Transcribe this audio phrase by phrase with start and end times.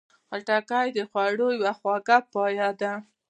[0.29, 2.91] خټکی د خوړو یوه خواږه پایه ده.